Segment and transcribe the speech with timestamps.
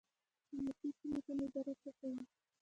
[0.51, 2.21] د ملکي خدمتونو اداره څه کوي؟